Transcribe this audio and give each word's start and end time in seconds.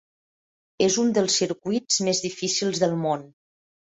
És 0.85 0.95
un 1.01 1.11
dels 1.17 1.35
circuits 1.41 1.99
més 2.07 2.21
difícils 2.25 2.81
del 2.87 2.97
món. 3.03 3.29